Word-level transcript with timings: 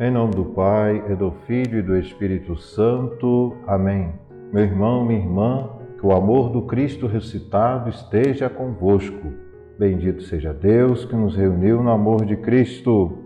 Em 0.00 0.10
nome 0.10 0.34
do 0.34 0.46
Pai, 0.46 1.04
e 1.10 1.14
do 1.14 1.30
Filho 1.46 1.78
e 1.78 1.82
do 1.82 1.94
Espírito 1.98 2.56
Santo. 2.56 3.54
Amém. 3.66 4.10
Meu 4.50 4.64
irmão, 4.64 5.04
minha 5.04 5.20
irmã, 5.20 5.68
que 5.98 6.06
o 6.06 6.12
amor 6.12 6.48
do 6.48 6.62
Cristo 6.62 7.06
ressuscitado 7.06 7.90
esteja 7.90 8.48
convosco. 8.48 9.34
Bendito 9.78 10.22
seja 10.22 10.50
Deus 10.54 11.04
que 11.04 11.14
nos 11.14 11.36
reuniu 11.36 11.82
no 11.82 11.90
amor 11.90 12.24
de 12.24 12.36
Cristo. 12.38 13.18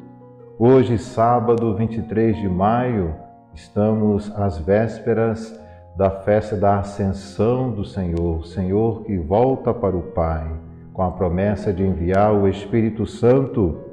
Hoje, 0.59 0.99
sábado 0.99 1.73
23 1.77 2.37
de 2.37 2.49
maio, 2.49 3.15
estamos 3.55 4.29
às 4.35 4.59
vésperas 4.59 5.59
da 5.97 6.11
festa 6.11 6.57
da 6.57 6.81
Ascensão 6.81 7.71
do 7.71 7.85
Senhor, 7.85 8.45
Senhor 8.45 9.05
que 9.05 9.17
volta 9.17 9.73
para 9.73 9.97
o 9.97 10.03
Pai, 10.03 10.51
com 10.93 11.03
a 11.03 11.13
promessa 11.13 11.73
de 11.73 11.85
enviar 11.85 12.35
o 12.35 12.49
Espírito 12.49 13.07
Santo 13.07 13.86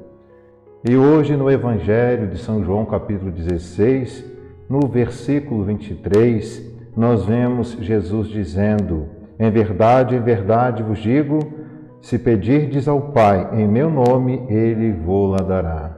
e 0.84 0.98
hoje 0.98 1.34
no 1.34 1.50
Evangelho 1.50 2.28
de 2.28 2.36
São 2.36 2.62
João, 2.62 2.84
capítulo 2.84 3.30
16, 3.30 4.22
no 4.68 4.86
versículo 4.86 5.64
23, 5.64 6.62
nós 6.94 7.24
vemos 7.24 7.72
Jesus 7.80 8.28
dizendo: 8.28 9.06
Em 9.38 9.50
verdade, 9.50 10.14
em 10.14 10.20
verdade 10.20 10.82
vos 10.82 10.98
digo, 10.98 11.38
se 12.02 12.18
pedirdes 12.18 12.86
ao 12.86 13.00
Pai 13.00 13.48
em 13.54 13.66
meu 13.66 13.88
nome, 13.88 14.44
ele 14.46 14.92
vou-la 14.92 15.38
dará. 15.38 15.90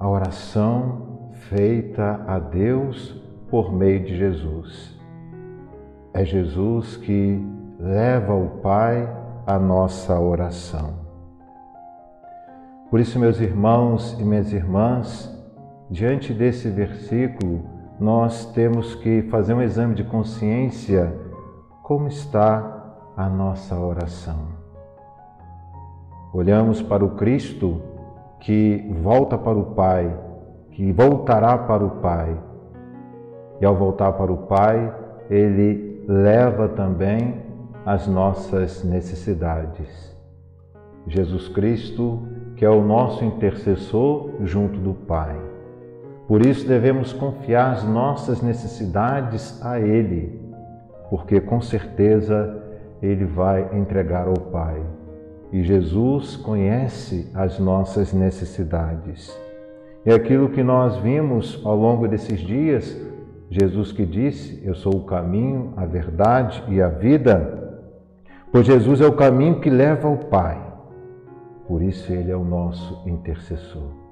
A 0.00 0.08
oração 0.08 1.30
feita 1.48 2.24
a 2.26 2.40
Deus 2.40 3.22
por 3.48 3.72
meio 3.72 4.00
de 4.00 4.16
Jesus. 4.16 4.98
É 6.12 6.24
Jesus 6.24 6.96
que 6.96 7.40
leva 7.78 8.32
ao 8.32 8.48
Pai 8.60 9.08
a 9.46 9.60
nossa 9.60 10.18
oração. 10.18 11.05
Por 12.90 13.00
isso, 13.00 13.18
meus 13.18 13.40
irmãos 13.40 14.16
e 14.18 14.24
minhas 14.24 14.52
irmãs, 14.52 15.28
diante 15.90 16.32
desse 16.32 16.68
versículo, 16.70 17.64
nós 17.98 18.46
temos 18.52 18.94
que 18.94 19.22
fazer 19.22 19.54
um 19.54 19.62
exame 19.62 19.94
de 19.94 20.04
consciência 20.04 21.12
como 21.82 22.06
está 22.06 22.94
a 23.16 23.28
nossa 23.28 23.76
oração. 23.76 24.48
Olhamos 26.32 26.80
para 26.80 27.04
o 27.04 27.16
Cristo 27.16 27.82
que 28.38 28.86
volta 29.02 29.36
para 29.36 29.58
o 29.58 29.74
Pai, 29.74 30.16
que 30.70 30.92
voltará 30.92 31.58
para 31.58 31.84
o 31.84 31.90
Pai. 32.02 32.38
E 33.60 33.64
ao 33.64 33.74
voltar 33.74 34.12
para 34.12 34.32
o 34.32 34.46
Pai, 34.46 34.94
ele 35.28 36.04
leva 36.06 36.68
também 36.68 37.42
as 37.84 38.06
nossas 38.06 38.84
necessidades. 38.84 40.14
Jesus 41.06 41.48
Cristo 41.48 42.28
que 42.56 42.64
é 42.64 42.70
o 42.70 42.82
nosso 42.82 43.24
intercessor 43.24 44.30
junto 44.42 44.78
do 44.78 44.94
Pai. 44.94 45.36
Por 46.26 46.44
isso 46.44 46.66
devemos 46.66 47.12
confiar 47.12 47.72
as 47.72 47.84
nossas 47.84 48.42
necessidades 48.42 49.64
a 49.64 49.78
Ele, 49.78 50.40
porque 51.08 51.40
com 51.40 51.60
certeza 51.60 52.62
Ele 53.00 53.24
vai 53.24 53.68
entregar 53.78 54.26
ao 54.26 54.34
Pai. 54.34 54.82
E 55.52 55.62
Jesus 55.62 56.34
conhece 56.36 57.30
as 57.34 57.58
nossas 57.60 58.12
necessidades. 58.12 59.38
É 60.04 60.12
aquilo 60.12 60.48
que 60.48 60.62
nós 60.62 60.96
vimos 60.96 61.60
ao 61.64 61.76
longo 61.76 62.08
desses 62.08 62.40
dias, 62.40 62.96
Jesus 63.48 63.92
que 63.92 64.04
disse: 64.04 64.60
Eu 64.64 64.74
sou 64.74 64.96
o 64.96 65.04
caminho, 65.04 65.72
a 65.76 65.84
verdade 65.84 66.64
e 66.68 66.82
a 66.82 66.88
vida. 66.88 67.80
Pois 68.50 68.66
Jesus 68.66 69.00
é 69.00 69.06
o 69.06 69.12
caminho 69.12 69.60
que 69.60 69.70
leva 69.70 70.08
ao 70.08 70.16
Pai. 70.16 70.65
Por 71.66 71.82
isso 71.82 72.12
ele 72.12 72.30
é 72.30 72.36
o 72.36 72.44
nosso 72.44 73.02
intercessor. 73.08 74.06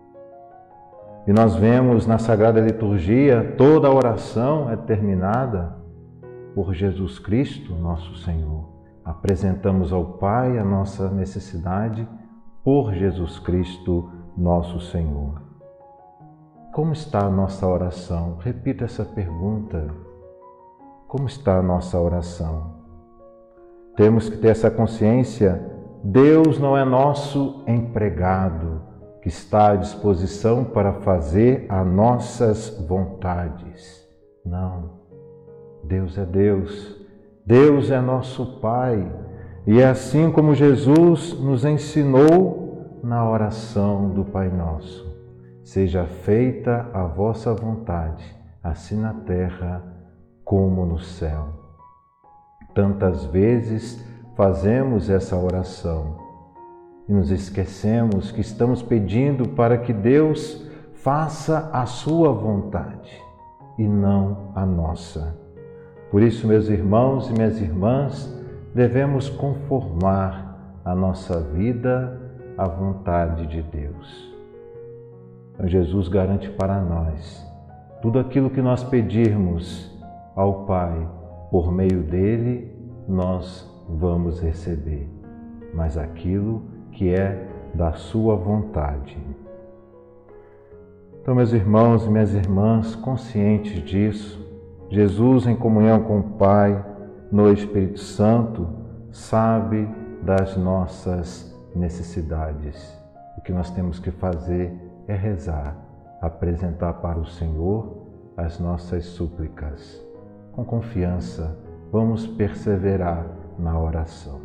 E 1.26 1.32
nós 1.32 1.54
vemos 1.54 2.06
na 2.06 2.18
Sagrada 2.18 2.60
Liturgia 2.60 3.54
toda 3.56 3.88
a 3.88 3.94
oração 3.94 4.70
é 4.70 4.76
terminada 4.76 5.74
por 6.54 6.74
Jesus 6.74 7.18
Cristo, 7.18 7.74
nosso 7.74 8.14
Senhor. 8.16 8.68
Apresentamos 9.04 9.92
ao 9.92 10.04
Pai 10.18 10.58
a 10.58 10.64
nossa 10.64 11.10
necessidade 11.10 12.06
por 12.62 12.92
Jesus 12.92 13.38
Cristo, 13.38 14.10
nosso 14.36 14.80
Senhor. 14.80 15.42
Como 16.72 16.92
está 16.92 17.26
a 17.26 17.30
nossa 17.30 17.66
oração? 17.66 18.36
Repita 18.40 18.84
essa 18.84 19.04
pergunta. 19.04 19.88
Como 21.06 21.26
está 21.26 21.58
a 21.58 21.62
nossa 21.62 21.98
oração? 21.98 22.74
Temos 23.96 24.28
que 24.28 24.36
ter 24.38 24.48
essa 24.48 24.70
consciência 24.70 25.73
Deus 26.06 26.58
não 26.58 26.76
é 26.76 26.84
nosso 26.84 27.64
empregado 27.66 28.82
que 29.22 29.28
está 29.28 29.70
à 29.70 29.76
disposição 29.76 30.62
para 30.62 30.92
fazer 31.00 31.64
as 31.66 31.86
nossas 31.86 32.68
vontades. 32.86 34.06
Não. 34.44 35.00
Deus 35.82 36.18
é 36.18 36.26
Deus. 36.26 36.94
Deus 37.46 37.90
é 37.90 38.02
nosso 38.02 38.60
Pai. 38.60 39.10
E 39.66 39.80
é 39.80 39.88
assim 39.88 40.30
como 40.30 40.54
Jesus 40.54 41.32
nos 41.40 41.64
ensinou 41.64 43.00
na 43.02 43.26
oração 43.26 44.10
do 44.10 44.26
Pai 44.26 44.50
Nosso. 44.50 45.10
Seja 45.64 46.04
feita 46.04 46.86
a 46.92 47.06
vossa 47.06 47.54
vontade, 47.54 48.36
assim 48.62 49.00
na 49.00 49.14
terra 49.14 49.82
como 50.44 50.84
no 50.84 50.98
céu. 50.98 51.48
Tantas 52.74 53.24
vezes 53.24 54.04
fazemos 54.36 55.08
essa 55.08 55.36
oração 55.36 56.16
e 57.08 57.12
nos 57.12 57.30
esquecemos 57.30 58.32
que 58.32 58.40
estamos 58.40 58.82
pedindo 58.82 59.48
para 59.50 59.78
que 59.78 59.92
Deus 59.92 60.66
faça 60.94 61.70
a 61.72 61.86
sua 61.86 62.32
vontade 62.32 63.12
e 63.78 63.86
não 63.86 64.52
a 64.54 64.64
nossa. 64.64 65.36
Por 66.10 66.22
isso, 66.22 66.46
meus 66.46 66.68
irmãos 66.68 67.28
e 67.28 67.32
minhas 67.32 67.60
irmãs, 67.60 68.32
devemos 68.74 69.28
conformar 69.28 70.80
a 70.84 70.94
nossa 70.94 71.40
vida 71.40 72.20
à 72.56 72.66
vontade 72.66 73.46
de 73.46 73.62
Deus. 73.62 74.34
Então, 75.52 75.68
Jesus 75.68 76.08
garante 76.08 76.50
para 76.50 76.80
nós 76.80 77.44
tudo 78.00 78.18
aquilo 78.18 78.50
que 78.50 78.62
nós 78.62 78.82
pedirmos 78.82 79.90
ao 80.34 80.64
Pai 80.64 81.08
por 81.50 81.72
meio 81.72 82.02
dele, 82.02 82.76
nós 83.08 83.73
vamos 83.88 84.40
receber, 84.40 85.08
mas 85.72 85.96
aquilo 85.96 86.62
que 86.92 87.12
é 87.12 87.48
da 87.74 87.92
Sua 87.92 88.36
vontade. 88.36 89.18
Então, 91.20 91.34
meus 91.34 91.52
irmãos 91.52 92.04
e 92.04 92.10
minhas 92.10 92.34
irmãs, 92.34 92.94
conscientes 92.94 93.82
disso, 93.82 94.44
Jesus, 94.90 95.46
em 95.46 95.56
comunhão 95.56 96.02
com 96.02 96.18
o 96.20 96.22
Pai, 96.22 96.84
no 97.32 97.50
Espírito 97.50 97.98
Santo, 97.98 98.68
sabe 99.10 99.88
das 100.22 100.56
nossas 100.56 101.54
necessidades. 101.74 102.96
O 103.38 103.40
que 103.40 103.52
nós 103.52 103.70
temos 103.70 103.98
que 103.98 104.10
fazer 104.10 104.72
é 105.08 105.14
rezar, 105.14 105.76
apresentar 106.20 106.94
para 106.94 107.18
o 107.18 107.26
Senhor 107.26 108.04
as 108.36 108.58
nossas 108.60 109.04
súplicas. 109.06 110.04
Com 110.52 110.64
confiança, 110.64 111.58
vamos 111.90 112.26
perseverar 112.26 113.26
na 113.58 113.78
oração. 113.78 114.40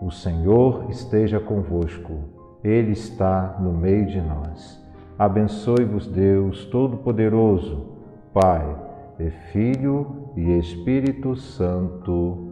O 0.00 0.10
Senhor 0.10 0.90
esteja 0.90 1.38
convosco, 1.38 2.20
Ele 2.62 2.92
está 2.92 3.56
no 3.60 3.72
meio 3.72 4.06
de 4.06 4.20
nós. 4.20 4.82
Abençoe-vos, 5.18 6.06
Deus 6.06 6.64
Todo-Poderoso, 6.66 7.86
Pai, 8.32 8.76
e 9.18 9.30
Filho 9.52 10.30
e 10.36 10.58
Espírito 10.58 11.36
Santo. 11.36 12.51